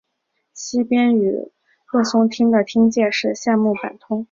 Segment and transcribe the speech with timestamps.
[0.55, 1.31] 西边与
[1.85, 4.19] 若松町的町界是夏目坂通。